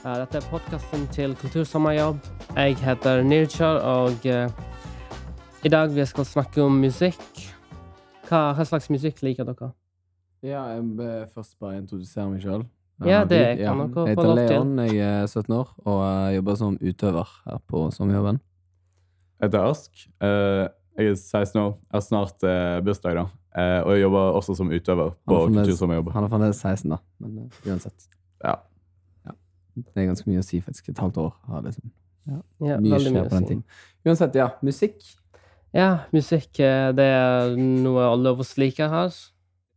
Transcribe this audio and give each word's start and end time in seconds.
Eh, 0.00 0.16
Dette 0.16 0.38
er 0.40 0.46
podkasten 0.48 1.02
til 1.12 1.34
Kultursommerjobb. 1.36 2.20
Jeg 2.56 2.76
heter 2.80 3.22
Nirchar, 3.22 3.80
og 3.84 4.24
eh, 4.24 4.48
i 5.64 5.68
dag 5.68 5.92
vi 5.92 6.04
skal 6.08 6.24
snakke 6.24 6.62
om 6.64 6.78
musikk. 6.80 7.20
Hva, 8.30 8.54
hva 8.56 8.64
slags 8.64 8.88
musikk 8.92 9.20
liker 9.26 9.44
dere? 9.48 9.72
Ja, 10.40 10.62
jeg 10.72 10.86
vil 10.96 11.26
først 11.34 11.58
bare 11.60 11.82
introdusere 11.82 12.30
meg 12.30 12.40
sjøl. 12.44 12.64
Ja, 13.04 13.24
det 13.28 13.42
kan 13.60 13.80
dere 13.82 13.90
få 13.92 14.06
Jeg 14.06 14.16
heter 14.16 14.30
lov 14.30 14.40
til. 14.40 14.54
Leon, 14.54 14.72
jeg 14.86 15.02
er 15.04 15.26
17 15.26 15.54
år 15.56 15.68
og 15.88 16.00
jeg 16.04 16.38
jobber 16.38 16.56
som 16.62 16.78
utøver 16.80 17.34
her 17.44 17.60
på 17.68 17.84
Sommerjobben. 17.96 18.40
Jeg 19.40 19.48
heter 19.50 19.68
Ask. 19.68 20.06
Eh, 20.20 20.64
jeg 21.00 21.12
er 21.12 21.20
16 21.20 21.60
år. 21.60 21.76
Jeg 21.76 21.96
har 21.96 22.06
snart 22.08 22.48
eh, 22.48 22.80
bursdag, 22.84 23.20
da. 23.20 23.26
Eh, 23.52 23.82
og 23.84 23.92
jeg 23.92 24.06
jobber 24.06 24.32
også 24.40 24.56
som 24.56 24.72
utøver 24.72 25.12
på 25.28 25.44
er 25.44 25.54
Kultursommerjobb. 25.60 26.10
Han 26.16 26.24
er 26.24 26.32
fremdeles 26.32 26.64
16, 26.64 26.88
da, 26.96 27.00
men 27.20 27.50
uansett. 27.68 28.08
Ja. 28.44 28.56
Det 29.76 30.02
er 30.02 30.10
ganske 30.10 30.30
mye 30.30 30.42
å 30.42 30.46
si, 30.46 30.60
faktisk. 30.64 30.90
Et 30.92 31.00
halvt 31.00 31.20
år 31.22 31.32
har 31.50 31.64
liksom 31.66 31.90
Ja, 32.30 32.76
mye 32.78 32.94
veldig 32.94 33.12
skjer 33.14 33.28
på 33.28 33.36
den 33.36 33.48
tiden. 33.48 33.64
Uansett, 34.06 34.38
ja. 34.38 34.50
Musikk. 34.66 35.00
Ja, 35.76 35.90
musikk 36.14 36.58
eh, 36.62 36.90
det 36.96 37.06
er 37.06 37.54
noe 37.56 38.08
alle 38.10 38.32
av 38.34 38.42
oss 38.42 38.56
liker 38.58 38.90
her. 38.90 39.14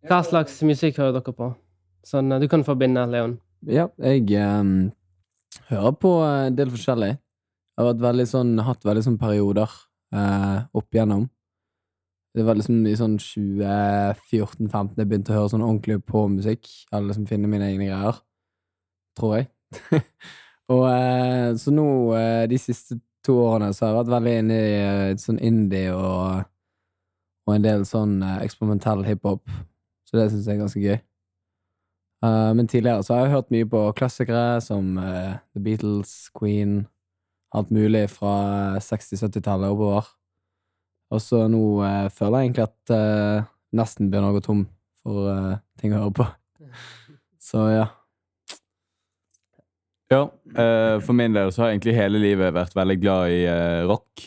Hva 0.10 0.20
slags 0.26 0.58
musikk 0.66 0.98
hører 1.00 1.20
dere 1.20 1.36
på? 1.38 1.52
Sånn, 2.08 2.32
eh, 2.34 2.42
du 2.42 2.50
kan 2.52 2.66
forbinde, 2.68 3.06
Leon. 3.10 3.38
Ja, 3.70 3.88
jeg 4.02 4.26
um, 4.36 4.92
hører 5.70 5.94
på 6.02 6.16
en 6.26 6.58
del 6.58 6.74
forskjellig. 6.74 7.14
Jeg 7.74 7.88
har 7.88 8.02
veldig 8.02 8.26
sånn, 8.30 8.58
hatt 8.66 8.84
veldig 8.86 9.06
sånn 9.06 9.22
perioder 9.22 9.72
uh, 10.14 10.66
opp 10.76 10.94
igjennom. 10.94 11.30
Det 12.34 12.44
var 12.46 12.58
liksom 12.58 12.82
i 12.90 12.96
sånn 12.98 13.16
2014-15 13.22 14.98
jeg 14.98 15.10
begynte 15.10 15.34
å 15.34 15.38
høre 15.38 15.52
sånn 15.54 15.66
ordentlig 15.66 16.00
på 16.10 16.26
musikk. 16.34 16.70
Eller 16.90 17.12
liksom 17.12 17.28
finne 17.30 17.50
mine 17.50 17.70
egne 17.70 17.92
greier. 17.92 18.20
Tror 19.18 19.36
jeg. 19.38 19.50
Og 20.74 20.84
eh, 20.90 21.50
så 21.60 21.74
nå, 21.74 21.88
eh, 22.18 22.46
de 22.50 22.60
siste 22.62 23.00
to 23.24 23.38
årene, 23.46 23.72
så 23.74 23.86
har 23.86 23.94
jeg 23.94 24.00
vært 24.02 24.14
veldig 24.14 24.34
inne 24.42 24.58
i 24.60 24.74
eh, 24.80 25.16
sånn 25.20 25.40
indie 25.44 25.94
og, 25.96 26.44
og 27.48 27.56
en 27.56 27.66
del 27.66 27.86
sånn 27.88 28.20
eksperimentell 28.40 29.04
hiphop. 29.08 29.44
Så 30.08 30.20
det 30.20 30.30
syns 30.32 30.48
jeg 30.48 30.58
er 30.58 30.64
ganske 30.64 30.84
gøy. 30.84 31.00
Men 32.24 32.70
tidligere 32.72 33.04
så 33.04 33.18
har 33.18 33.26
jeg 33.26 33.34
hørt 33.34 33.50
mye 33.52 33.68
på 33.68 33.80
klassikere 34.00 34.62
som 34.64 34.94
The 34.96 35.60
Beatles, 35.60 36.30
Queen, 36.32 36.86
alt 37.52 37.74
mulig 37.76 38.06
fra 38.14 38.78
60-70-tallet 38.80 39.74
oppover. 39.74 40.08
Og 41.12 41.20
så 41.20 41.42
nå 41.52 41.64
eh, 41.84 42.08
føler 42.16 42.38
jeg 42.46 42.48
egentlig 42.48 42.70
at 42.70 42.94
nesten 43.76 44.08
begynner 44.08 44.32
å 44.32 44.38
gå 44.38 44.46
tom 44.46 44.64
for 45.04 45.60
ting 45.82 45.98
å 45.98 46.06
høre 46.06 46.16
på. 46.22 46.30
Så 47.50 47.68
ja. 47.74 47.90
Ja, 50.14 50.28
uh, 50.30 51.02
for 51.02 51.18
min 51.18 51.34
del 51.34 51.50
så 51.50 51.64
har 51.64 51.72
jeg 51.72 51.80
egentlig 51.80 51.98
hele 51.98 52.22
livet 52.22 52.54
vært 52.54 52.76
veldig 52.78 53.00
glad 53.02 53.34
i 53.34 53.44
uh, 53.50 53.82
rock. 53.90 54.26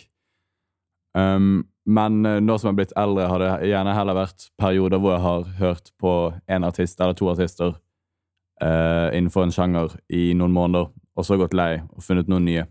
Um, 1.17 1.67
men 1.87 2.27
eh, 2.27 2.41
nå 2.43 2.56
som 2.59 2.69
jeg 2.69 2.75
er 2.75 2.78
blitt 2.81 2.95
eldre, 2.98 3.28
har 3.31 3.43
det 3.43 3.51
gjerne 3.70 3.93
heller 3.95 4.19
vært 4.19 4.48
perioder 4.59 4.98
hvor 5.01 5.15
jeg 5.15 5.23
har 5.23 5.45
hørt 5.61 5.93
på 6.03 6.15
en 6.51 6.67
artist 6.67 6.98
eller 7.01 7.15
to 7.17 7.28
artister 7.31 7.77
uh, 8.59 9.09
innenfor 9.15 9.47
en 9.47 9.55
sjanger 9.55 9.95
i 10.11 10.33
noen 10.34 10.55
måneder, 10.56 10.91
og 10.91 11.27
så 11.27 11.39
gått 11.39 11.55
lei 11.55 11.78
og 11.87 12.03
funnet 12.03 12.27
noen 12.33 12.48
nye. 12.48 12.67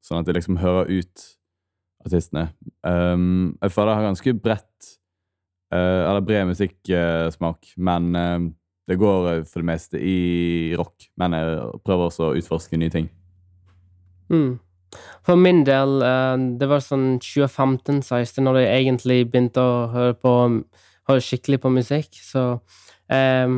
Sånn 0.00 0.22
at 0.22 0.30
jeg 0.30 0.38
liksom 0.38 0.62
hører 0.62 0.88
ut 0.88 1.26
artistene. 2.06 2.48
Um, 2.80 3.58
jeg 3.60 3.74
føler 3.74 3.92
jeg 3.92 4.00
har 4.00 4.08
ganske 4.08 4.34
bredt 4.48 4.90
uh, 5.74 6.08
eller 6.08 6.24
bred 6.24 6.48
musikksmak, 6.54 7.74
men 7.76 8.10
det 8.88 8.96
går 8.96 9.28
eh, 9.32 9.44
for 9.44 9.62
det 9.62 9.68
meste 9.68 10.00
i 10.00 10.74
rock, 10.78 11.10
men 11.20 11.36
jeg 11.36 11.60
prøver 11.84 12.08
også 12.08 12.30
å 12.30 12.38
utforske 12.38 12.80
nye 12.80 12.92
ting. 12.92 13.08
Mm. 14.32 14.58
For 15.24 15.36
min 15.36 15.64
del, 15.68 16.00
eh, 16.04 16.36
det 16.60 16.68
var 16.70 16.84
sånn 16.84 17.18
2015-16, 17.24 18.40
når 18.44 18.62
jeg 18.62 18.76
egentlig 18.82 19.22
begynte 19.30 19.64
å 19.64 19.80
høre 19.94 20.18
på 20.18 20.36
Høre 21.08 21.22
skikkelig 21.24 21.56
på 21.62 21.70
musikk, 21.72 22.18
så 22.20 22.42
um, 23.08 23.54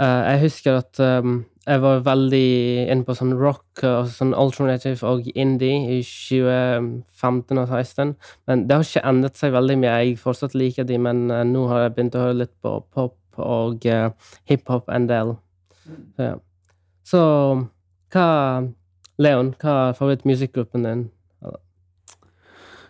Jeg 0.00 0.38
husker 0.40 0.78
at 0.78 0.96
um, 0.96 1.42
jeg 1.66 1.82
var 1.82 2.00
veldig 2.06 2.86
inne 2.86 3.04
på 3.04 3.12
sånn 3.18 3.34
rock 3.36 3.82
og 3.84 4.08
sånn 4.08 4.32
alternative 4.32 5.04
og 5.04 5.28
indie 5.34 5.98
i 5.98 5.98
2015 6.00 7.60
og 7.60 7.68
2016. 7.68 8.14
Men 8.48 8.64
det 8.64 8.78
har 8.78 8.88
ikke 8.88 9.04
endret 9.10 9.36
seg 9.36 9.52
veldig 9.58 9.76
mye. 9.82 9.98
Jeg 10.06 10.16
fortsatt 10.22 10.56
liker 10.56 10.88
de, 10.88 10.96
men 11.04 11.26
nå 11.28 11.66
har 11.68 11.84
jeg 11.84 11.96
begynt 11.98 12.16
å 12.16 12.24
høre 12.24 12.40
litt 12.46 12.56
på 12.64 12.78
pop 12.96 13.18
og 13.44 13.86
uh, 13.88 14.10
hiphop 14.48 14.90
en 14.92 15.08
del. 15.10 15.34
Så, 15.84 15.96
ja. 16.22 16.34
så 17.06 17.22
hva 18.12 18.28
Leon, 19.18 19.52
hva 19.58 19.74
er 19.88 19.96
favorittmusikkgruppen 19.98 20.86
din? 20.86 21.06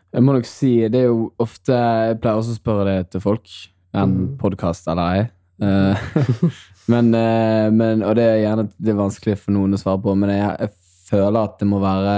Jeg 0.09 0.25
må 0.25 0.35
nok 0.35 0.47
si, 0.49 0.73
det 0.89 1.03
er 1.03 1.11
jo 1.11 1.27
ofte 1.41 1.77
Jeg 1.77 2.17
pleier 2.23 2.41
også 2.41 2.55
å 2.55 2.59
spørre 2.59 2.87
det 2.89 3.11
til 3.13 3.23
folk, 3.23 3.51
en 3.97 4.15
mm. 4.15 4.29
podkast 4.41 4.89
eller 4.89 5.19
ei. 5.19 5.25
Eh, 5.65 6.07
men, 6.93 7.11
eh, 7.17 7.67
men, 7.75 8.05
og 8.07 8.17
det 8.17 8.25
er 8.25 8.41
gjerne 8.45 8.69
det 8.77 8.93
er 8.93 9.01
vanskelig 9.03 9.37
for 9.43 9.57
noen 9.57 9.77
å 9.77 9.81
svare 9.81 10.01
på, 10.05 10.15
men 10.17 10.33
jeg, 10.33 10.55
jeg 10.65 11.11
føler 11.11 11.41
at 11.43 11.59
det 11.61 11.69
må 11.69 11.81
være 11.83 12.15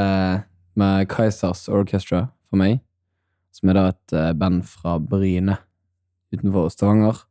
med 0.79 1.11
Kaizers 1.11 1.65
Orchestra 1.71 2.29
for 2.51 2.63
meg, 2.63 2.79
som 3.55 3.71
er 3.71 3.79
da 3.79 3.89
et 3.91 4.17
band 4.39 4.63
fra 4.71 4.97
Bryne 5.03 5.59
utenfor 6.31 6.71
Stavanger, 6.71 7.25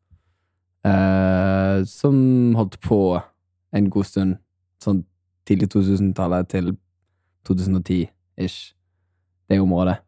eh, 0.85 1.83
som 1.89 2.15
holdt 2.55 2.79
på 2.83 2.99
en 3.75 3.89
god 3.89 4.07
stund, 4.07 4.37
sånn 4.83 5.03
tidlig 5.47 5.71
2000-tallet 5.73 6.49
til 6.51 6.71
2010-ish, 7.49 8.73
det 9.49 9.59
området. 9.61 9.99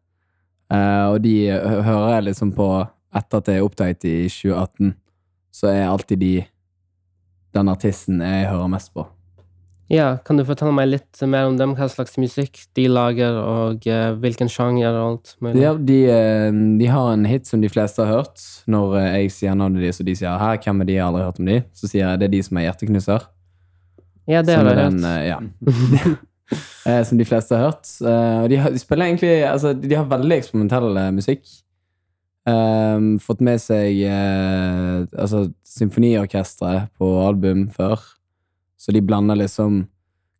Eh, 0.72 1.06
og 1.12 1.20
de 1.24 1.36
hører 1.52 2.16
jeg 2.16 2.28
liksom 2.30 2.52
på 2.56 2.68
etter 3.12 3.42
at 3.42 3.50
jeg 3.52 3.64
oppdaget 3.64 4.06
i 4.08 4.16
2018, 4.30 4.94
så 5.52 5.68
er 5.68 5.88
alltid 5.90 6.22
de 6.22 6.34
den 7.52 7.68
artisten 7.68 8.22
jeg 8.24 8.48
hører 8.48 8.70
mest 8.72 8.92
på. 8.94 9.04
Ja, 9.90 10.16
kan 10.24 10.38
du 10.38 10.44
fortelle 10.46 10.72
meg 10.72 10.88
litt 10.88 11.20
mer 11.28 11.48
om 11.50 11.56
dem? 11.58 11.74
Hva 11.76 11.88
slags 11.90 12.14
musikk 12.20 12.62
de 12.78 12.86
lager, 12.88 13.34
og 13.36 13.86
eh, 13.90 14.12
hvilken 14.22 14.48
sjanger 14.48 14.94
og 14.94 15.02
alt 15.08 15.32
mulig? 15.42 15.60
Ja, 15.60 15.72
de, 15.76 15.98
eh, 16.08 16.48
de 16.80 16.88
har 16.88 17.10
en 17.12 17.26
hit 17.28 17.50
som 17.50 17.60
de 17.60 17.68
fleste 17.72 18.04
har 18.04 18.22
hørt. 18.22 18.40
Når 18.70 18.96
eh, 19.00 19.08
jeg 19.24 19.32
sier 19.36 19.58
navnet 19.58 19.82
deres, 19.84 20.00
og 20.00 20.06
de 20.08 20.14
sier 20.16 20.38
'her, 20.38 20.60
hvem 20.64 20.80
er 20.80 20.88
de, 20.88 20.94
jeg 20.96 21.02
har 21.02 21.10
aldri 21.12 21.26
hørt 21.26 21.40
om 21.42 21.50
de', 21.50 21.64
så 21.74 21.90
sier 21.90 22.06
jeg 22.06 22.18
det 22.20 22.28
er 22.28 22.34
de 22.36 22.42
som 22.42 22.56
er 22.56 22.66
hjerteknusser. 22.68 23.26
Ja, 24.28 24.42
det 24.42 24.54
har 24.56 24.70
jeg 24.70 24.84
hørt. 24.84 25.04
eh, 25.04 25.26
ja. 25.28 25.40
Eh, 26.84 27.02
som 27.04 27.16
de 27.16 27.24
fleste 27.24 27.56
har 27.56 27.70
hørt. 27.70 27.88
Og 28.44 28.50
de, 28.50 28.56
har, 28.60 28.70
de 28.70 28.78
spiller 28.78 29.06
egentlig 29.06 29.44
Altså, 29.48 29.72
de 29.72 29.94
har 29.94 30.04
veldig 30.04 30.36
eksperimentell 30.36 30.98
musikk. 31.14 31.46
Ehm, 32.44 33.18
fått 33.22 33.40
med 33.40 33.56
seg 33.62 34.02
altså, 35.16 35.46
symfoniorkestre 35.64 36.88
på 36.98 37.08
album 37.24 37.70
før. 37.72 38.02
Så 38.82 38.94
de 38.94 39.02
blander 39.04 39.38
liksom 39.38 39.84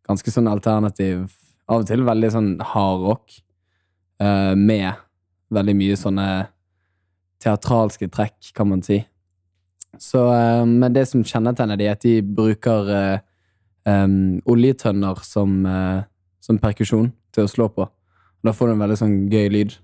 ganske 0.07 0.33
sånn 0.33 0.51
alternativ 0.51 1.29
Av 1.71 1.79
og 1.79 1.87
til 1.87 2.01
veldig 2.03 2.27
sånn 2.27 2.47
hard 2.73 3.03
rock 3.07 3.35
eh, 4.19 4.51
med 4.59 4.97
veldig 5.55 5.75
mye 5.79 5.95
sånne 5.95 6.25
teatralske 7.39 8.09
trekk, 8.11 8.49
kan 8.57 8.67
man 8.67 8.81
si. 8.83 8.97
Så, 9.95 10.25
eh, 10.33 10.65
men 10.67 10.91
det 10.91 11.05
som 11.07 11.23
kjennetegner 11.23 11.79
de, 11.79 11.87
er 11.87 11.95
at 11.95 12.03
de 12.03 12.17
bruker 12.19 12.91
eh, 12.91 13.23
um, 13.85 14.41
oljetønner 14.49 15.23
som, 15.25 15.65
eh, 15.65 16.03
som 16.43 16.59
perkusjon 16.61 17.11
til 17.33 17.45
å 17.45 17.51
slå 17.51 17.69
på. 17.75 17.87
Og 17.87 18.49
da 18.49 18.55
får 18.55 18.69
du 18.69 18.75
en 18.75 18.83
veldig 18.83 18.99
sånn 18.99 19.17
gøy 19.31 19.49
lyd. 19.53 19.75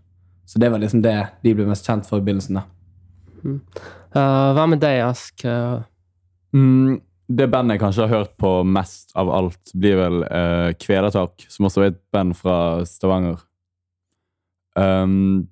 Så 0.49 0.61
det 0.61 0.71
var 0.73 0.81
liksom 0.81 1.03
det 1.05 1.15
de 1.45 1.53
ble 1.55 1.67
mest 1.69 1.87
kjent 1.87 2.07
for 2.09 2.19
i 2.19 2.25
begynnelsen. 2.25 2.59
da. 2.59 2.65
Eh, 3.45 4.49
hva 4.57 4.65
med 4.67 4.81
deg, 4.81 5.03
Ask? 5.05 5.45
Mm, 5.45 6.99
det 7.29 7.45
bandet 7.53 7.77
jeg 7.77 7.83
kanskje 7.83 8.05
har 8.07 8.23
hørt 8.23 8.35
på 8.41 8.51
mest 8.65 9.13
av 9.19 9.29
alt, 9.29 9.73
blir 9.77 9.99
vel 9.99 10.23
uh, 10.25 10.71
Kvelertak, 10.81 11.45
som 11.51 11.67
også 11.69 11.83
er 11.83 11.91
et 11.91 12.01
band 12.13 12.33
fra 12.37 12.57
Stavanger. 12.89 13.43
Um, 14.73 15.47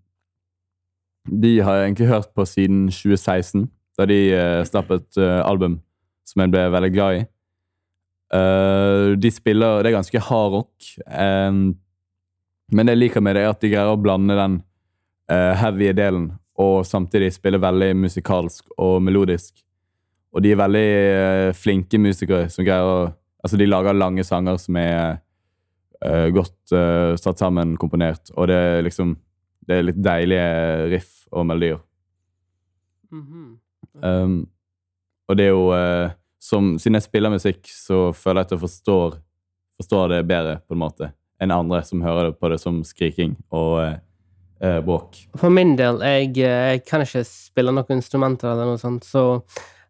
de 1.27 1.57
har 1.61 1.77
jeg 1.77 1.89
egentlig 1.89 2.07
hørt 2.09 2.31
på 2.33 2.45
siden 2.49 2.87
2016, 2.89 3.67
da 3.97 4.07
de 4.09 4.21
uh, 4.33 4.61
slapp 4.65 4.89
et 4.95 5.19
uh, 5.21 5.41
album 5.45 5.77
som 6.27 6.43
jeg 6.43 6.53
ble 6.53 6.65
veldig 6.73 6.93
glad 6.95 7.19
i. 7.19 7.25
Uh, 8.27 9.13
de 9.15 9.29
spiller 9.31 9.83
Det 9.83 9.91
er 9.91 9.99
ganske 9.99 10.23
hard 10.29 10.55
rock, 10.57 10.89
um, 11.05 11.77
men 12.73 12.89
det 12.89 12.97
jeg 12.97 13.03
liker 13.05 13.23
med 13.23 13.37
det, 13.37 13.45
er 13.45 13.53
at 13.53 13.61
de 13.61 13.71
greier 13.71 13.93
å 13.93 14.01
blande 14.01 14.35
den 14.35 14.59
uh, 15.31 15.53
heavy 15.61 15.93
delen 15.95 16.31
og 16.57 16.81
samtidig 16.89 17.29
spille 17.35 17.61
veldig 17.61 17.93
musikalsk 18.01 18.73
og 18.81 18.97
melodisk. 19.05 19.61
Og 20.37 20.43
de 20.45 20.51
er 20.53 20.59
veldig 20.59 20.87
eh, 20.87 21.55
flinke 21.57 21.97
musikere 22.01 22.51
som 22.53 22.67
greier 22.67 22.85
å 22.87 22.99
Altså, 23.45 23.55
de 23.61 23.67
lager 23.69 23.93
lange 23.95 24.23
sanger 24.25 24.57
som 24.59 24.75
er 24.81 25.19
uh, 26.01 26.25
godt 26.33 26.73
uh, 26.73 27.13
satt 27.21 27.39
sammen, 27.39 27.75
komponert, 27.79 28.31
og 28.33 28.49
det 28.49 28.55
er 28.57 28.81
liksom 28.83 29.13
Det 29.67 29.77
er 29.77 29.85
litt 29.85 29.99
deilige 30.01 30.47
riff 30.91 31.11
og 31.31 31.45
melodier. 31.45 31.79
mhm. 33.11 33.45
Um, 34.03 34.49
og 35.29 35.37
det 35.37 35.45
er 35.45 35.53
jo 35.53 35.69
som, 36.39 36.77
Siden 36.79 36.97
jeg 36.97 37.05
spiller 37.05 37.31
musikk, 37.31 37.69
så 37.69 38.11
føler 38.11 38.41
jeg 38.41 38.45
at 38.47 38.51
jeg 38.51 38.63
forstår 38.65 39.17
forstår 39.77 40.09
det 40.09 40.27
bedre, 40.27 40.59
på 40.67 40.73
en 40.73 40.81
måte, 40.81 41.11
enn 41.39 41.53
andre 41.53 41.83
som 41.85 42.01
hører 42.01 42.33
på 42.33 42.49
det 42.49 42.59
som 42.59 42.81
skriking 42.83 43.37
og 43.51 44.01
bråk. 44.59 45.19
For 45.37 45.53
min 45.53 45.75
del, 45.77 46.01
jeg, 46.01 46.33
jeg 46.41 46.83
kan 46.89 47.05
ikke 47.05 47.23
spille 47.27 47.71
noen 47.71 47.99
instrumenter 47.99 48.51
eller 48.51 48.71
noe 48.71 48.81
sånt, 48.81 49.05
så 49.05 49.43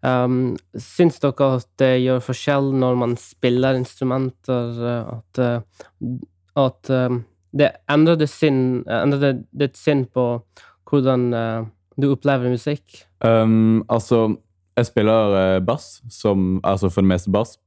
um, 0.07 0.55
syns 0.79 1.19
dere 1.23 1.51
at 1.59 1.67
det 1.81 1.93
gjør 2.03 2.23
forskjell 2.23 2.71
når 2.81 2.99
man 3.03 3.15
spiller 3.19 3.77
instrumenter, 3.79 4.79
eh, 4.91 5.11
at, 5.17 5.41
eh, 5.43 6.17
at 6.63 6.91
um, 6.93 7.21
det 7.57 7.71
endrer 7.91 8.19
ditt 8.19 8.33
sinn, 8.33 8.83
sinn 9.77 10.05
på 10.13 10.25
hvordan 10.87 11.29
eh, 11.33 11.61
du 11.97 12.11
opplever 12.11 12.51
musikk? 12.51 13.03
Um, 13.23 13.83
altså, 13.89 14.37
jeg 14.77 14.89
spiller 14.91 15.37
eh, 15.41 15.61
bass, 15.65 16.01
som, 16.09 16.59
altså 16.63 16.91
for 16.93 17.01
det 17.01 17.13
meste 17.13 17.33
bass. 17.33 17.57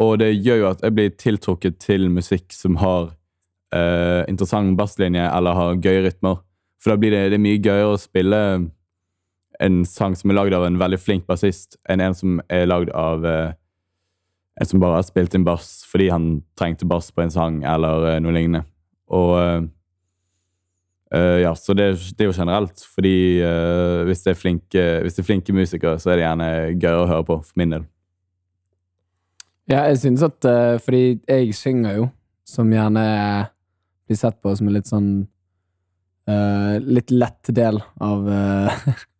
Og 0.00 0.18
det 0.18 0.32
gjør 0.34 0.62
jo 0.62 0.70
at 0.72 0.80
jeg 0.82 0.96
blir 0.96 1.12
tiltrukket 1.20 1.78
til 1.82 2.08
musikk 2.10 2.50
som 2.50 2.80
har 2.80 3.12
uh, 3.70 4.22
interessant 4.26 4.74
basslinje 4.74 5.22
eller 5.28 5.54
har 5.54 5.76
gøye 5.78 6.08
rytmer. 6.08 6.40
For 6.82 6.90
da 6.90 6.98
blir 6.98 7.14
det, 7.14 7.28
det 7.30 7.38
mye 7.38 7.60
gøyere 7.62 7.92
å 7.92 8.00
spille 8.00 8.40
en 9.64 9.84
sang 9.88 10.16
som 10.18 10.30
er 10.30 10.38
lagd 10.38 10.56
av 10.56 10.66
en 10.66 10.80
veldig 10.80 11.00
flink 11.00 11.28
bassist, 11.28 11.78
enn 11.88 12.02
en 12.04 12.16
som 12.16 12.40
er 12.52 12.66
lagd 12.68 12.92
av 12.96 13.24
eh, 13.28 13.54
en 14.60 14.70
som 14.70 14.82
bare 14.82 15.00
har 15.00 15.06
spilt 15.06 15.34
inn 15.34 15.46
bass 15.46 15.82
fordi 15.90 16.10
han 16.12 16.28
trengte 16.58 16.86
bass 16.88 17.10
på 17.14 17.24
en 17.24 17.32
sang, 17.34 17.62
eller 17.66 18.10
eh, 18.12 18.20
noe 18.22 18.34
lignende. 18.34 18.64
Og 19.14 19.32
eh, 19.40 19.64
eh, 21.16 21.38
ja, 21.44 21.54
så 21.58 21.76
det, 21.76 21.90
det 22.14 22.26
er 22.26 22.30
jo 22.30 22.36
generelt, 22.36 22.84
fordi 22.94 23.16
eh, 23.42 24.04
hvis, 24.08 24.24
det 24.26 24.38
flinke, 24.40 24.86
hvis 25.04 25.18
det 25.18 25.24
er 25.24 25.30
flinke 25.32 25.56
musikere, 25.56 25.98
så 25.98 26.12
er 26.12 26.20
det 26.20 26.26
gjerne 26.28 26.52
gøyere 26.76 27.02
å 27.02 27.10
høre 27.10 27.28
på, 27.30 27.40
for 27.46 27.60
min 27.60 27.76
del. 27.76 27.90
Ja, 29.70 29.86
jeg 29.88 29.96
synes 30.02 30.20
at 30.20 30.44
eh, 30.44 30.74
Fordi 30.84 31.22
jeg 31.24 31.54
synger 31.56 31.94
jo, 31.96 32.08
som 32.44 32.68
gjerne 32.68 33.04
blir 34.04 34.18
sett 34.20 34.36
på 34.44 34.52
som 34.52 34.68
en 34.68 34.76
litt 34.76 34.90
sånn 34.90 35.14
Uh, 36.24 36.80
Litt 36.80 37.10
lett 37.12 37.50
del 37.52 37.82
av 38.00 38.28
eh, 38.32 38.84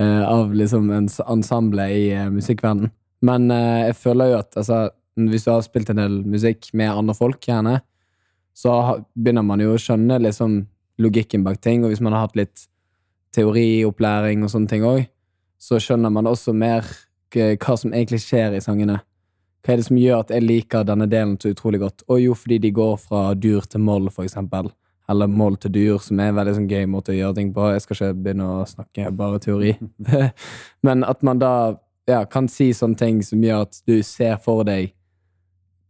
Av 0.00 0.54
liksom 0.56 0.86
en 0.90 1.08
ensemble 1.28 1.84
i 1.92 2.06
uh, 2.16 2.30
musikkverdenen. 2.32 2.92
Men 3.22 3.50
eh, 3.54 3.86
jeg 3.88 3.98
føler 4.00 4.32
jo 4.32 4.40
at 4.40 4.58
altså, 4.58 4.82
hvis 5.30 5.46
du 5.46 5.52
har 5.52 5.64
spilt 5.64 5.92
en 5.92 6.00
del 6.02 6.18
musikk 6.26 6.72
med 6.78 6.90
andre 6.90 7.14
folk, 7.16 7.38
gjerne, 7.46 7.78
så 8.52 8.74
begynner 9.14 9.46
man 9.46 9.62
jo 9.62 9.76
å 9.76 9.80
skjønne 9.80 10.18
liksom 10.20 10.58
logikken 11.02 11.46
bak 11.46 11.60
ting, 11.62 11.84
og 11.84 11.92
hvis 11.92 12.02
man 12.04 12.16
har 12.16 12.26
hatt 12.26 12.36
litt 12.38 12.66
teoriopplæring 13.32 14.42
og 14.44 14.52
sånne 14.52 14.68
ting 14.68 14.84
òg, 14.84 15.06
så 15.62 15.78
skjønner 15.80 16.12
man 16.12 16.28
også 16.28 16.52
mer 16.56 16.84
eh, 17.36 17.54
hva 17.54 17.78
som 17.78 17.94
egentlig 17.94 18.20
skjer 18.26 18.58
i 18.58 18.64
sangene. 18.64 18.98
Hva 19.62 19.72
er 19.72 19.80
det 19.80 19.86
som 19.86 19.98
gjør 20.00 20.24
at 20.24 20.34
jeg 20.34 20.44
liker 20.44 20.86
denne 20.86 21.06
delen 21.06 21.36
så 21.40 21.52
utrolig 21.54 21.80
godt? 21.84 22.02
Og 22.10 22.18
jo, 22.20 22.34
fordi 22.34 22.58
de 22.64 22.74
går 22.74 22.96
fra 22.98 23.28
dur 23.38 23.62
til 23.70 23.84
moll, 23.86 24.10
for 24.10 24.26
eksempel. 24.26 24.72
Eller 25.10 25.26
mål 25.26 25.56
til 25.60 25.72
dyr, 25.74 25.96
som 26.00 26.20
er 26.22 26.30
en 26.30 26.36
veldig 26.38 26.54
sånn 26.56 26.68
gøy 26.70 26.84
måte 26.90 27.12
å 27.12 27.16
gjøre 27.16 27.36
ting 27.38 27.50
på. 27.54 27.68
Jeg 27.72 27.82
skal 27.84 27.96
ikke 27.96 28.20
begynne 28.22 28.48
å 28.48 28.66
snakke 28.68 29.10
bare 29.18 29.40
teori. 29.42 29.72
Men 30.86 31.02
at 31.04 31.24
man 31.26 31.40
da 31.42 31.54
ja, 32.08 32.22
kan 32.30 32.48
si 32.50 32.70
sånne 32.74 32.98
ting 32.98 33.22
som 33.26 33.42
gjør 33.42 33.66
at 33.66 33.80
du 33.88 33.96
ser 34.06 34.38
for 34.42 34.66
deg 34.68 34.92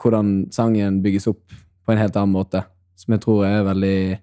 hvordan 0.03 0.50
sangen 0.55 1.00
bygges 1.05 1.29
opp 1.31 1.53
på 1.53 1.94
en 1.94 2.00
helt 2.00 2.17
annen 2.19 2.35
måte. 2.35 2.64
Som 2.99 3.14
jeg 3.14 3.23
tror 3.25 3.44
er 3.47 3.67
veldig, 3.67 4.19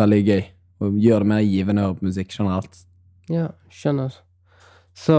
veldig 0.00 0.20
gøy. 0.26 0.44
Og 0.84 0.98
gjør 1.00 1.24
det 1.24 1.30
mer 1.32 1.44
givende 1.46 1.82
å 1.82 1.88
høre 1.88 1.98
på 2.00 2.08
musikk 2.10 2.34
generelt. 2.36 2.82
Ja, 3.32 3.48
skjønner. 3.72 4.18
Så 4.96 5.18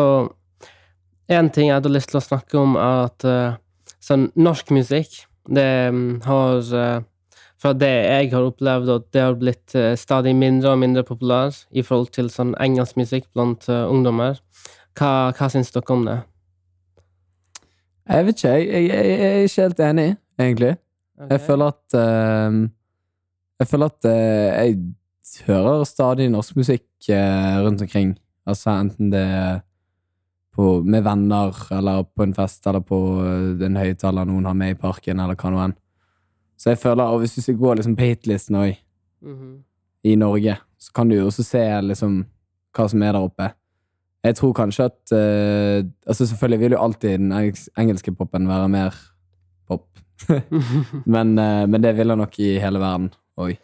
en 1.27 1.49
ting 1.53 1.69
jeg 1.69 1.79
hadde 1.79 1.91
lyst 1.91 2.11
til 2.13 2.21
å 2.21 2.23
snakke 2.23 2.59
om, 2.59 2.77
er 2.79 3.07
at 3.09 3.25
eh, 3.27 3.57
sånn 4.03 4.29
norsk 4.39 4.71
musikk, 4.75 5.23
det 5.47 5.67
mm, 5.93 6.21
har 6.27 6.73
eh, 6.77 7.05
Fra 7.57 7.73
det 7.73 7.89
jeg 7.89 8.31
har 8.33 8.45
opplevd, 8.45 8.89
at 8.93 9.05
det 9.15 9.21
har 9.23 9.37
blitt 9.39 9.75
eh, 9.75 9.95
stadig 9.97 10.35
mindre 10.37 10.75
og 10.75 10.81
mindre 10.83 11.03
populær 11.03 11.55
i 11.73 11.83
forhold 11.85 12.11
til 12.13 12.29
sånn 12.29 12.53
engelsk 12.61 12.99
musikk 12.99 13.25
blant 13.33 13.65
eh, 13.69 13.85
ungdommer. 13.89 14.37
Hva, 14.97 15.31
hva 15.37 15.49
syns 15.53 15.73
dere 15.73 15.93
om 15.95 16.05
det? 16.05 16.19
Jeg 18.07 18.27
vet 18.27 18.37
ikke, 18.37 18.53
jeg, 18.53 18.67
jeg, 18.67 18.85
jeg, 18.87 19.17
jeg 19.19 19.31
er 19.31 19.47
ikke 19.49 19.65
helt 19.65 19.81
enig, 19.87 20.07
egentlig. 20.39 20.73
Jeg 21.17 21.41
føler 21.41 21.73
at 21.73 21.95
uh, 21.97 22.57
Jeg 23.57 23.67
føler 23.67 23.89
at 23.89 24.05
uh, 24.05 24.11
jeg 24.13 25.47
hører 25.47 25.83
stadig 25.89 26.27
norsk 26.29 26.55
musikk 26.55 27.09
uh, 27.09 27.57
rundt 27.65 27.81
omkring. 27.81 28.13
Altså 28.45 28.69
enten 28.77 29.09
det 29.11 29.23
er 29.25 29.57
på, 30.57 30.81
med 30.81 31.03
venner, 31.05 31.53
eller 31.71 32.05
på 32.15 32.25
en 32.25 32.33
fest, 32.33 32.65
eller 32.67 32.81
på 32.81 32.97
eh, 33.21 33.65
en 33.67 33.77
høyttaler 33.77 34.25
noen 34.25 34.47
har 34.49 34.55
med 34.57 34.73
i 34.73 34.79
parken, 34.79 35.19
eller 35.21 35.37
hva 35.37 35.51
nå 35.53 35.59
enn. 35.61 35.75
Så 36.57 36.69
jeg 36.73 36.77
føler, 36.81 37.03
og 37.03 37.19
hvis 37.21 37.35
du 37.35 37.53
går 37.57 37.75
liksom 37.79 37.95
på 37.95 38.09
hitlisten 38.11 38.55
òg, 38.55 38.77
Mhm. 39.21 39.63
i 40.03 40.15
Norge, 40.15 40.57
så 40.77 40.91
kan 40.93 41.09
du 41.09 41.15
jo 41.15 41.25
også 41.25 41.43
se 41.43 41.81
liksom 41.81 42.25
hva 42.75 42.89
som 42.89 43.01
er 43.01 43.13
der 43.13 43.25
oppe. 43.25 43.51
Jeg 44.23 44.35
tror 44.35 44.53
kanskje 44.53 44.85
at 44.85 45.11
uh, 45.11 45.89
Altså 46.07 46.25
selvfølgelig 46.27 46.59
vil 46.59 46.71
jo 46.71 46.81
alltid 46.83 47.19
den 47.19 47.31
engelske 47.77 48.11
popen 48.11 48.47
være 48.47 48.69
mer 48.69 48.95
pop. 49.67 49.87
men, 51.05 51.37
uh, 51.39 51.65
men 51.67 51.81
det 51.81 51.95
vil 51.97 52.09
han 52.09 52.17
nok 52.17 52.39
i 52.39 52.59
hele 52.59 52.79
verden 52.79 53.11
òg. 53.37 53.57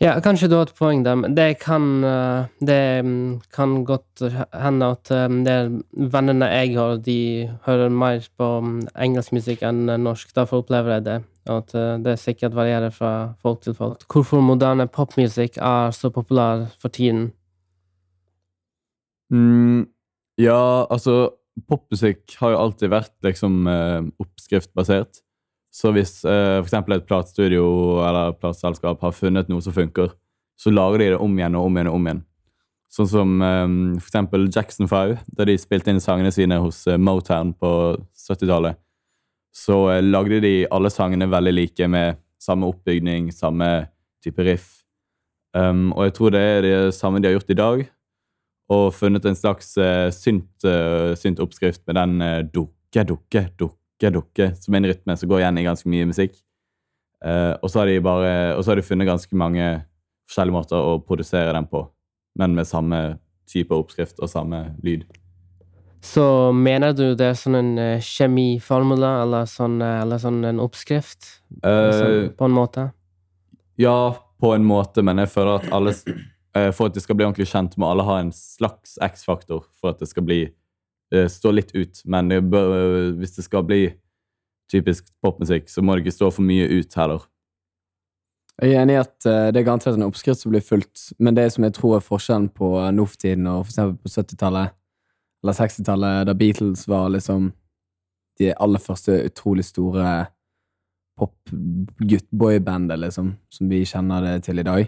Ja, 0.00 0.14
kanskje 0.20 0.48
du 0.48 0.54
har 0.56 0.62
et 0.62 0.74
poeng 0.78 1.02
der, 1.04 1.28
det 1.28 1.58
kan, 1.60 2.04
eh, 2.04 2.46
det 2.64 3.04
mm, 3.04 3.40
kan 3.52 3.84
godt 3.84 4.22
hende 4.56 4.86
at 4.94 5.04
det 5.44 5.82
vennene 5.92 6.46
jeg 6.48 6.72
har, 6.78 6.96
de 6.96 7.50
hører 7.66 7.90
mer 7.92 8.24
på 8.38 8.48
mm, 8.64 8.78
engelsk 8.96 9.34
musikk 9.36 9.60
enn 9.68 9.84
norsk. 10.00 10.32
Derfor 10.34 10.62
opplever 10.62 10.94
jeg 10.94 11.04
det. 11.04 11.18
Og 11.48 11.62
at 11.62 11.74
eh, 11.74 11.96
det 12.04 12.18
sikkert 12.20 12.56
varierer 12.56 12.92
fra 12.94 13.34
folk 13.40 13.62
til 13.64 13.74
folk. 13.74 14.04
Hvorfor 14.12 14.42
moderne 14.44 14.88
popmusikk 14.90 15.56
er 15.56 15.94
så 15.96 16.10
populær 16.12 16.68
for 16.80 16.92
tiden. 16.92 17.30
Mm, 19.32 19.86
ja, 20.40 20.86
altså 20.90 21.30
Popmusikk 21.68 22.36
har 22.40 22.54
jo 22.54 22.60
alltid 22.60 22.92
vært 22.92 23.12
liksom 23.26 23.66
eh, 23.68 24.06
oppskriftbasert. 24.22 25.20
Så 25.74 25.92
hvis 25.94 26.20
eh, 26.24 26.58
eksempel 26.58 26.96
et 26.96 27.06
platestudio 27.06 27.64
eller 28.06 28.34
plateselskap 28.38 29.02
har 29.04 29.14
funnet 29.14 29.50
noe 29.50 29.62
som 29.62 29.74
funker, 29.74 30.14
så 30.58 30.72
lager 30.72 31.02
de 31.02 31.12
det 31.12 31.20
om 31.20 31.36
igjen 31.38 31.58
og 31.58 31.68
om 31.68 31.76
igjen 31.76 31.90
og 31.90 31.98
om 31.98 32.08
igjen. 32.08 32.22
Sånn 32.90 33.10
som 33.10 33.34
eh, 33.44 33.66
for 33.98 34.08
eksempel 34.08 34.48
Jackson 34.48 34.90
5, 34.90 35.16
da 35.36 35.46
de 35.46 35.58
spilte 35.60 35.92
inn 35.92 36.02
sangene 36.02 36.32
sine 36.34 36.58
hos 36.62 36.82
eh, 36.90 36.98
Motown 36.98 37.52
på 37.58 37.72
70-tallet. 38.18 38.80
Så 39.54 39.90
eh, 39.90 40.02
lagde 40.02 40.40
de 40.44 40.54
alle 40.70 40.90
sangene 40.92 41.28
veldig 41.30 41.54
like, 41.54 41.88
med 41.88 42.20
samme 42.40 42.68
oppbygning, 42.70 43.30
samme 43.34 43.88
type 44.24 44.44
riff. 44.46 44.68
Um, 45.56 45.90
og 45.96 46.06
jeg 46.06 46.14
tror 46.14 46.30
det 46.30 46.40
er 46.40 46.60
det 46.62 46.74
samme 46.94 47.18
de 47.18 47.26
har 47.26 47.34
gjort 47.34 47.50
i 47.50 47.58
dag 47.58 47.80
og 48.70 48.92
funnet 48.94 49.24
en 49.26 49.34
slags 49.34 49.72
uh, 49.82 50.06
synt, 50.14 50.52
uh, 50.62 51.10
syntoppskrift 51.18 51.82
med 51.90 51.96
den 51.98 52.12
uh, 52.22 52.36
dukke, 52.46 53.02
dukke, 53.02 53.42
dukke, 53.58 54.12
dukke, 54.14 54.46
som 54.62 54.76
er 54.76 54.82
en 54.82 54.90
rytme 54.92 55.16
som 55.18 55.30
går 55.32 55.42
igjen 55.42 55.58
i 55.58 55.66
ganske 55.66 55.90
mye 55.90 56.06
musikk. 56.12 56.38
Uh, 57.18 57.58
og 57.58 57.66
så 57.72 57.82
har 57.82 57.90
de 57.90 57.98
bare, 58.04 58.30
og 58.54 58.62
så 58.62 58.72
har 58.72 58.78
de 58.78 58.86
funnet 58.86 59.10
ganske 59.10 59.36
mange 59.36 59.66
forskjellige 60.30 60.54
måter 60.54 60.78
å 60.78 61.00
produsere 61.02 61.50
den 61.56 61.66
på, 61.66 61.82
men 62.38 62.54
med 62.54 62.70
samme 62.70 63.00
type 63.50 63.74
oppskrift 63.74 64.22
og 64.22 64.30
samme 64.30 64.68
lyd. 64.86 65.02
Så 66.00 66.52
mener 66.56 66.94
du 66.96 67.12
det 67.14 67.26
er 67.28 67.36
sånn 67.36 67.58
en 67.58 67.70
uh, 67.76 68.00
kjemiformula, 68.00 69.18
eller 69.26 69.48
sånn, 69.48 69.76
eh, 69.84 70.00
eller 70.00 70.20
sånn 70.20 70.40
en 70.48 70.62
oppskrift? 70.64 71.28
Uh, 71.60 71.92
sånn, 71.92 72.30
på 72.38 72.48
en 72.48 72.56
måte? 72.56 72.88
ja, 73.80 74.16
på 74.40 74.52
en 74.52 74.64
måte, 74.64 75.00
men 75.04 75.20
jeg 75.22 75.30
føler 75.32 75.54
at 75.56 75.70
alle 75.72 75.92
uh, 75.92 76.68
For 76.76 76.88
at 76.88 76.96
det 76.96 77.00
skal 77.04 77.16
bli 77.16 77.24
ordentlig 77.24 77.48
kjent, 77.48 77.76
må 77.80 77.88
alle 77.88 78.04
ha 78.08 78.18
en 78.20 78.32
slags 78.36 78.96
X-faktor 79.00 79.66
for 79.76 79.92
at 79.92 80.00
det 80.00 80.10
skal 80.10 80.26
bli 80.26 80.40
stå 81.10 81.50
litt 81.50 81.72
ut. 81.74 82.04
Men 82.06 82.28
det 82.30 82.36
bør, 82.52 83.16
hvis 83.18 83.32
det 83.34 83.42
skal 83.42 83.64
bli 83.66 83.80
typisk 84.70 85.08
popmusikk, 85.18 85.66
så 85.66 85.82
må 85.82 85.96
det 85.96 86.04
ikke 86.04 86.14
stå 86.14 86.28
for 86.36 86.46
mye 86.46 86.68
ut 86.70 86.94
heller. 86.94 87.24
Jeg 88.62 88.76
er 88.76 88.84
enig 88.84 88.94
i 88.94 89.00
at 89.00 89.16
det 89.26 89.58
er 89.58 89.66
garantert 89.66 89.98
en 89.98 90.06
oppskrift 90.06 90.44
som 90.44 90.54
blir 90.54 90.62
fulgt, 90.62 91.08
men 91.18 91.34
det 91.34 91.48
som 91.50 91.66
jeg 91.66 91.74
tror 91.74 91.96
er 91.96 92.06
forskjellen 92.06 92.46
på 92.54 92.76
uh, 92.78 92.92
nå 92.94 93.08
for 93.10 93.24
tiden 93.24 93.50
og 93.50 93.64
for 93.66 93.96
på 93.98 94.12
70-tallet 94.12 94.70
eller 95.42 95.56
60-tallet, 95.56 96.26
da 96.28 96.34
Beatles 96.36 96.86
var 96.88 97.08
liksom 97.14 97.50
de 98.40 98.52
aller 98.56 98.80
første 98.80 99.16
utrolig 99.28 99.64
store 99.68 100.26
pop-gutt-boybandet, 101.20 103.00
liksom, 103.02 103.34
som 103.52 103.68
vi 103.68 103.82
kjenner 103.88 104.24
det 104.24 104.46
til 104.46 104.62
i 104.62 104.66
dag, 104.66 104.86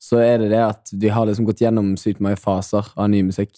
så 0.00 0.22
er 0.24 0.38
det 0.40 0.52
det 0.54 0.62
at 0.64 0.92
de 0.96 1.10
har 1.12 1.28
liksom 1.28 1.48
gått 1.48 1.60
gjennom 1.60 1.92
sykt 2.00 2.22
mange 2.24 2.40
faser 2.40 2.86
av 2.96 3.10
ny 3.12 3.20
musikk. 3.26 3.52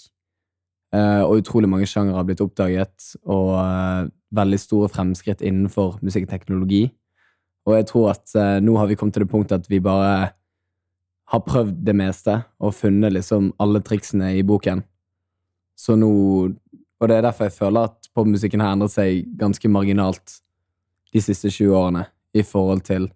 Eh, 0.93 1.23
og 1.23 1.39
utrolig 1.41 1.71
mange 1.71 1.87
sjangere 1.89 2.19
har 2.19 2.27
blitt 2.29 2.43
oppdaget, 2.43 3.13
og 3.23 3.55
eh, 3.61 4.11
veldig 4.35 4.59
store 4.61 4.91
fremskritt 4.93 5.45
innenfor 5.45 6.01
musikkteknologi. 6.03 6.89
Og 7.69 7.77
jeg 7.79 7.89
tror 7.93 8.11
at 8.17 8.35
eh, 8.35 8.59
nå 8.65 8.75
har 8.81 8.91
vi 8.91 8.99
kommet 8.99 9.17
til 9.17 9.25
det 9.25 9.31
punktet 9.31 9.63
at 9.63 9.71
vi 9.71 9.81
bare 9.83 10.33
har 11.33 11.45
prøvd 11.47 11.79
det 11.87 11.95
meste 11.97 12.35
og 12.61 12.75
funnet 12.77 13.15
liksom 13.15 13.53
alle 13.63 13.81
triksene 13.85 14.35
i 14.37 14.43
boken. 14.45 14.83
Så 15.79 15.97
nå 15.99 16.13
Og 17.03 17.09
det 17.11 17.17
er 17.17 17.25
derfor 17.27 17.49
jeg 17.49 17.57
føler 17.57 17.89
at 17.89 18.09
popmusikken 18.15 18.63
har 18.63 18.77
endret 18.77 18.93
seg 18.95 19.25
ganske 19.35 19.67
marginalt 19.67 20.37
de 21.11 21.21
siste 21.21 21.51
20 21.51 21.75
årene 21.75 22.05
i 22.39 22.45
forhold 22.47 22.85
til 22.87 23.09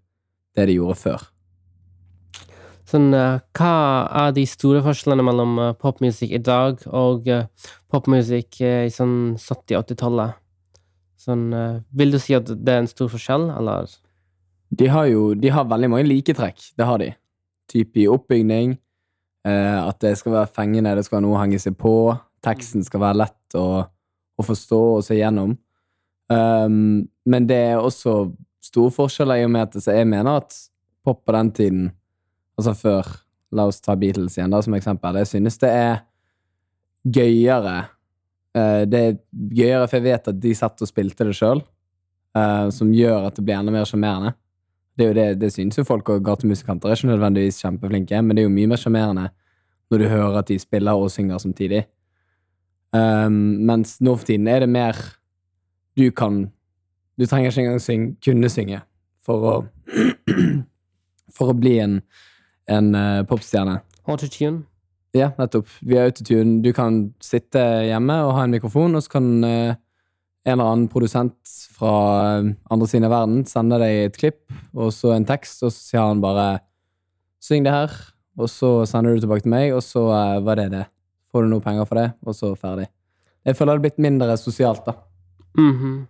det 0.59 0.65
de 0.67 0.75
gjorde 0.75 0.97
før. 0.99 1.23
Sånn, 2.91 3.15
eh, 3.15 3.39
hva 3.55 3.75
er 4.25 4.33
de 4.35 4.43
store 4.51 4.81
forskjellene 4.83 5.23
mellom 5.29 5.55
eh, 5.63 5.77
popmusikk 5.79 6.35
i 6.35 6.43
dag 6.43 6.83
og 6.91 7.31
eh, 7.31 7.47
popmusikk 7.95 8.59
i 8.59 8.91
sånn 8.91 9.37
70-80-tallet? 9.39 10.35
Sånn, 11.23 11.47
vil 11.95 12.11
du 12.15 12.19
si 12.23 12.35
at 12.35 12.51
det 12.51 12.75
er 12.75 12.83
en 12.83 12.91
stor 12.91 13.13
forskjell, 13.15 13.49
eller? 13.55 13.87
De 14.75 14.91
har 14.91 15.07
jo 15.07 15.31
de 15.39 15.51
har 15.55 15.71
veldig 15.71 15.93
mange 15.95 16.11
liketrekk. 16.11 16.73
Det 16.75 16.87
har 16.87 16.99
de. 17.03 17.13
Typ 17.71 18.03
i 18.03 18.09
oppbygning. 18.11 18.77
Eh, 19.47 19.79
at 19.89 20.01
det 20.03 20.17
skal 20.19 20.41
være 20.41 20.51
fengende, 20.55 20.97
det 20.97 21.05
skal 21.07 21.21
være 21.21 21.27
noe 21.29 21.37
å 21.37 21.43
henge 21.45 21.61
seg 21.63 21.77
på. 21.79 21.95
Teksten 22.45 22.85
skal 22.87 23.03
være 23.03 23.21
lett 23.23 23.57
å, 23.59 23.67
å 24.37 24.47
forstå 24.47 24.81
og 24.97 25.05
se 25.07 25.19
gjennom. 25.19 25.55
Um, 26.31 27.07
men 27.27 27.47
det 27.47 27.59
er 27.73 27.79
også 27.79 28.33
store 28.65 28.93
forskjeller 28.95 29.43
i 29.43 29.47
og 29.47 29.53
med 29.55 29.69
at 29.69 29.87
jeg 29.87 30.09
mener 30.11 30.41
at 30.43 30.57
pop 31.07 31.23
på 31.23 31.35
den 31.37 31.53
tiden, 31.55 31.87
altså 32.59 32.75
før 32.75 33.15
La 33.55 33.63
oss 33.71 33.79
ta 33.79 33.95
Beatles 33.95 34.35
igjen 34.35 34.51
da, 34.51 34.59
som 34.61 34.75
eksempel. 34.75 35.21
Jeg 35.23 35.29
synes 35.31 35.55
det 35.63 35.69
er 35.71 36.01
gøyere. 37.07 37.77
Uh, 38.57 38.83
det 38.91 39.03
er 39.03 39.15
gøyere, 39.31 39.87
for 39.87 40.01
jeg 40.01 40.07
vet 40.09 40.33
at 40.33 40.41
de 40.43 40.55
satt 40.59 40.83
og 40.83 40.91
spilte 40.91 41.29
det 41.29 41.37
sjøl, 41.39 41.63
som 42.37 42.91
gjør 42.93 43.31
at 43.31 43.39
det 43.39 43.47
blir 43.47 43.57
enda 43.57 43.73
mer 43.73 43.87
sjarmerende. 43.89 44.35
Det 44.99 45.07
det, 45.17 45.25
det 45.41 45.49
synes 45.55 45.79
jo 45.79 45.87
folk, 45.89 46.09
og 46.13 46.25
gatemusikanter 46.25 46.91
er 46.91 46.99
ikke 46.99 47.09
nødvendigvis 47.09 47.63
kjempeflinke, 47.63 48.21
men 48.21 48.37
det 48.37 48.43
er 48.43 48.47
jo 48.51 48.53
mye 48.53 48.69
mer 48.69 48.81
sjarmerende 48.81 49.31
når 49.91 50.03
du 50.03 50.07
hører 50.11 50.39
at 50.41 50.51
de 50.51 50.59
spiller 50.61 50.99
og 51.01 51.11
synger 51.15 51.39
samtidig. 51.41 51.87
Um, 52.95 53.67
mens 53.67 53.97
nå 54.01 54.15
for 54.15 54.29
tiden 54.29 54.47
er 54.47 54.63
det 54.63 54.69
mer 54.71 54.95
Du 55.99 56.05
kan 56.15 56.53
Du 57.19 57.25
trenger 57.27 57.51
ikke 57.51 57.65
engang 57.65 57.81
syng, 57.83 58.05
kunne 58.23 58.51
synge 58.53 58.79
for 59.27 59.47
å 59.51 59.55
For 61.37 61.51
å 61.53 61.57
bli 61.59 61.75
en, 61.83 61.99
en 62.71 62.87
uh, 62.97 63.25
popstjerne. 63.29 63.81
Autotune? 64.09 64.63
Ja, 65.13 65.33
nettopp. 65.37 65.69
Vi 65.85 65.99
har 65.99 66.09
autotune. 66.09 66.63
Du 66.65 66.71
kan 66.73 67.11
sitte 67.21 67.61
hjemme 67.85 68.17
og 68.25 68.33
ha 68.39 68.47
en 68.47 68.55
mikrofon, 68.55 68.97
og 68.97 69.05
så 69.05 69.17
kan 69.19 69.27
uh, 69.45 69.75
en 70.47 70.55
eller 70.55 70.71
annen 70.71 70.87
produsent 70.89 71.37
fra 71.77 71.93
uh, 72.41 72.49
andre 72.73 72.89
siden 72.89 73.09
av 73.11 73.13
verden 73.19 73.45
sende 73.51 73.83
deg 73.83 74.07
et 74.07 74.17
klipp 74.17 74.57
og 74.73 74.95
så 74.97 75.13
en 75.17 75.29
tekst, 75.29 75.61
og 75.67 75.75
så 75.75 75.91
sier 75.91 76.07
han 76.07 76.25
bare 76.25 76.47
'syng 77.43 77.67
det 77.67 77.75
her', 77.75 77.99
og 78.39 78.49
så 78.49 78.71
sender 78.89 79.13
du 79.13 79.19
det 79.19 79.27
tilbake 79.27 79.45
til 79.45 79.57
meg, 79.59 79.75
og 79.77 79.85
så 79.85 80.07
var 80.41 80.57
det 80.57 80.71
det. 80.73 80.87
Får 81.37 81.45
du 81.45 81.51
noe 81.53 81.61
penger 81.61 81.85
for 81.85 82.01
det, 82.01 82.07
og 82.25 82.33
så 82.33 82.55
ferdig. 82.57 82.87
Jeg 83.45 83.59
føler 83.59 83.75
det 83.75 83.77
har 83.77 83.83
blitt 83.85 84.05
mindre 84.07 84.37
sosialt, 84.41 84.87
da. 84.89 84.95
Mhm. 85.61 86.07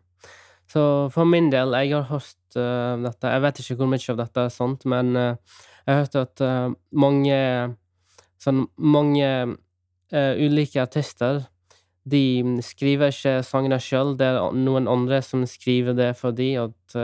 Så 0.70 0.82
for 1.14 1.26
min 1.26 1.48
del, 1.50 1.74
jeg 1.82 1.92
har 1.94 2.04
hørt 2.10 2.56
uh, 2.58 2.98
dette 2.98 3.30
Jeg 3.30 3.42
vet 3.42 3.58
ikke 3.62 3.76
hvor 3.78 3.90
mye 3.90 4.10
av 4.12 4.16
dette 4.18 4.44
er 4.46 4.54
sant, 4.54 4.84
men 4.84 5.12
uh, 5.16 5.58
jeg 5.86 5.90
har 5.94 6.00
hørt 6.04 6.16
at 6.22 6.42
uh, 6.42 6.74
mange 6.92 7.36
Sånn 8.42 8.66
mange 8.76 9.26
eh, 10.12 10.32
ulike 10.44 10.78
artister 10.78 11.38
de 12.04 12.60
skriver 12.62 13.08
ikke 13.10 13.32
sangene 13.42 13.78
sjøl, 13.80 14.12
det 14.14 14.28
er 14.28 14.52
noen 14.54 14.84
andre 14.86 15.22
som 15.24 15.46
skriver 15.48 15.96
det 15.96 16.10
for 16.20 16.36
de, 16.36 16.50
at 16.68 16.98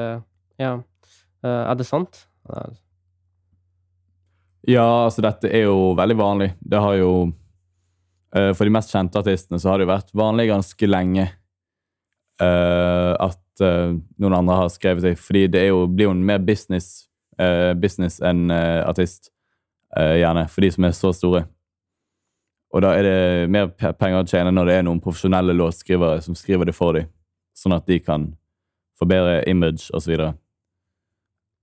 Ja. 0.60 0.74
Eh, 1.42 1.64
er 1.70 1.74
det 1.74 1.86
sant? 1.88 2.26
Ja, 4.68 4.86
altså 5.06 5.24
dette 5.24 5.50
er 5.50 5.66
jo 5.66 5.94
veldig 5.98 6.18
vanlig. 6.18 6.52
Det 6.60 6.78
har 6.78 6.94
jo 7.00 7.32
For 8.32 8.64
de 8.64 8.72
mest 8.72 8.88
kjente 8.94 9.20
artistene 9.20 9.58
så 9.60 9.68
har 9.68 9.76
det 9.76 9.84
jo 9.84 9.90
vært 9.90 10.14
vanlig 10.16 10.46
ganske 10.48 10.86
lenge 10.88 11.26
eh, 12.40 13.12
at 13.20 13.64
eh, 13.64 13.94
noen 14.22 14.36
andre 14.38 14.58
har 14.62 14.70
skrevet 14.72 15.04
det. 15.04 15.14
Fordi 15.20 15.46
det 15.52 15.66
jo, 15.68 15.84
blir 15.90 16.08
jo 16.08 16.14
mer 16.16 16.42
business, 16.44 17.06
eh, 17.38 17.72
business 17.78 18.20
enn 18.24 18.50
eh, 18.50 18.80
artist, 18.88 19.30
eh, 19.96 20.18
gjerne. 20.22 20.46
For 20.52 20.64
de 20.64 20.72
som 20.74 20.88
er 20.88 20.96
så 20.96 21.12
store. 21.16 21.44
Og 22.72 22.84
da 22.84 22.94
er 22.96 23.04
det 23.04 23.50
mer 23.52 23.68
penger 23.76 24.22
å 24.22 24.28
tjene 24.28 24.52
når 24.54 24.68
det 24.68 24.76
er 24.78 24.86
noen 24.86 25.02
profesjonelle 25.04 25.52
låtskrivere 25.56 26.22
som 26.24 26.36
skriver 26.38 26.70
det 26.70 26.76
for 26.76 26.96
dem, 26.96 27.10
sånn 27.56 27.76
at 27.76 27.84
de 27.88 27.98
kan 28.00 28.30
få 28.96 29.08
bedre 29.10 29.42
image 29.50 29.90
osv. 29.92 30.14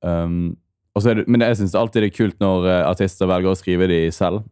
Um, 0.06 0.54
og 0.94 1.02
så 1.02 1.16
det, 1.18 1.26
men 1.26 1.42
jeg 1.42 1.58
syns 1.58 1.74
alltid 1.78 2.06
det 2.06 2.12
er 2.12 2.16
kult 2.16 2.38
når 2.44 2.68
eh, 2.70 2.86
artister 2.86 3.30
velger 3.30 3.52
å 3.52 3.58
skrive 3.58 3.88
de 3.90 4.00
selv, 4.14 4.44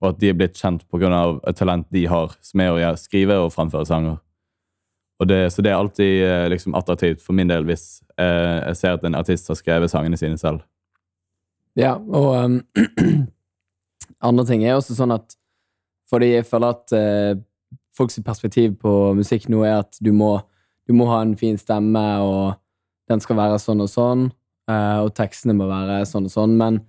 og 0.00 0.14
at 0.14 0.20
de 0.20 0.30
er 0.30 0.36
blitt 0.36 0.56
kjent 0.56 0.86
pga. 0.88 1.40
et 1.46 1.56
talent 1.56 1.86
de 1.92 2.06
har, 2.08 2.32
som 2.40 2.60
er 2.60 2.72
å 2.72 2.96
skrive 2.96 3.36
og 3.36 3.52
framføre 3.52 3.86
sanger. 3.86 4.18
Og 5.20 5.28
det, 5.28 5.52
så 5.52 5.62
det 5.62 5.70
er 5.70 5.76
alltid 5.76 6.24
eh, 6.24 6.48
liksom 6.48 6.74
attraktivt 6.74 7.20
for 7.20 7.36
min 7.36 7.48
del 7.48 7.66
hvis 7.68 8.00
eh, 8.16 8.70
jeg 8.70 8.76
ser 8.76 8.96
at 8.96 9.04
en 9.04 9.18
artist 9.18 9.48
har 9.52 9.58
skrevet 9.58 9.92
sangene 9.92 10.16
sine 10.16 10.38
selv. 10.40 10.62
Ja, 11.76 11.98
og 12.00 12.32
um, 12.44 12.56
andre 14.28 14.46
ting 14.48 14.64
er 14.64 14.78
også 14.78 14.96
sånn 14.96 15.12
at 15.14 15.36
Fordi 16.10 16.32
jeg 16.32 16.46
føler 16.48 16.74
at 16.74 16.94
uh, 16.96 17.38
folks 17.94 18.18
perspektiv 18.26 18.72
på 18.82 19.12
musikk 19.14 19.44
nå 19.52 19.60
er 19.62 19.76
at 19.84 20.00
du 20.02 20.10
må, 20.10 20.40
du 20.88 20.94
må 20.96 21.06
ha 21.06 21.20
en 21.22 21.36
fin 21.38 21.54
stemme, 21.60 22.02
og 22.18 22.56
den 23.06 23.22
skal 23.22 23.38
være 23.38 23.60
sånn 23.62 23.84
og 23.84 23.90
sånn, 23.92 24.24
uh, 24.66 25.04
og 25.04 25.12
tekstene 25.14 25.54
må 25.54 25.68
være 25.70 26.00
sånn 26.10 26.26
og 26.26 26.34
sånn, 26.34 26.56
men 26.58 26.80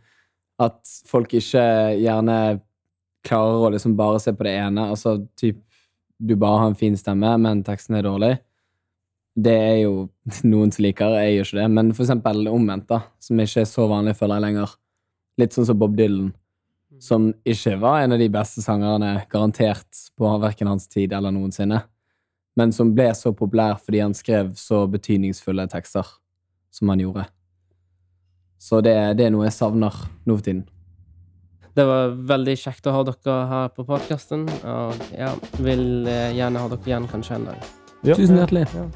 at 0.57 0.79
folk 1.05 1.35
ikke 1.37 1.61
gjerne 2.01 2.39
klarer 3.27 3.67
å 3.67 3.73
liksom 3.73 3.95
bare 3.99 4.19
se 4.21 4.33
på 4.35 4.45
det 4.47 4.55
ene. 4.59 4.89
Altså 4.93 5.17
typ 5.39 5.61
du 6.21 6.35
bare 6.37 6.59
har 6.59 6.71
en 6.71 6.77
fin 6.77 6.97
stemme, 6.97 7.33
men 7.41 7.63
teksten 7.65 7.97
er 7.97 8.05
dårlig. 8.05 8.35
Det 9.35 9.55
er 9.55 9.77
jo 9.83 9.93
noen 10.51 10.73
som 10.73 10.85
liker, 10.85 11.17
jeg 11.17 11.37
gjør 11.37 11.49
ikke 11.49 11.61
det. 11.61 11.69
Men 11.77 11.95
for 11.95 12.05
eksempel 12.05 12.45
omvendt, 12.51 12.89
da, 12.91 13.01
som 13.23 13.41
ikke 13.41 13.63
er 13.63 13.69
så 13.69 13.87
vanlig, 13.89 14.17
føler 14.19 14.37
jeg 14.37 14.47
lenger. 14.47 14.77
Litt 15.41 15.55
sånn 15.55 15.67
som 15.69 15.79
Bob 15.81 15.95
Dylan, 15.97 16.33
som 17.01 17.31
ikke 17.47 17.77
var 17.81 18.03
en 18.03 18.13
av 18.13 18.21
de 18.21 18.29
beste 18.29 18.61
sangerne, 18.61 19.15
garantert, 19.31 19.89
på 20.19 20.29
hverken 20.43 20.69
hans 20.69 20.85
tid 20.91 21.15
eller 21.17 21.33
noensinne, 21.33 21.79
men 22.59 22.73
som 22.75 22.91
ble 22.93 23.07
så 23.15 23.31
populær 23.33 23.79
fordi 23.81 24.01
han 24.03 24.13
skrev 24.13 24.51
så 24.59 24.83
betydningsfulle 24.91 25.65
tekster 25.71 26.05
som 26.71 26.91
han 26.91 27.01
gjorde. 27.01 27.25
Så 28.61 28.83
det, 28.85 28.93
det 29.17 29.25
er 29.25 29.33
noe 29.33 29.47
jeg 29.47 29.55
savner 29.55 29.95
nå 30.27 30.35
for 30.35 30.45
tiden. 30.45 30.65
Det 31.77 31.85
var 31.87 32.15
veldig 32.31 32.57
kjekt 32.59 32.87
å 32.89 32.95
ha 32.97 33.03
dere 33.07 33.35
her 33.47 33.69
på 33.75 33.85
podkasten, 33.87 34.43
og 34.67 35.05
ja, 35.15 35.31
vil 35.63 36.07
eh, 36.09 36.33
gjerne 36.35 36.63
ha 36.63 36.71
dere 36.73 36.91
igjen 36.91 37.07
kanskje 37.11 37.37
en 37.37 37.47
dag. 37.51 37.69
Tusen 38.03 38.39
hjertelig. 38.41 38.65
Ja. 38.75 38.87